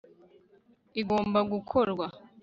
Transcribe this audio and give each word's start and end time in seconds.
igomba 1.01 1.39
gukorwa 1.51 2.05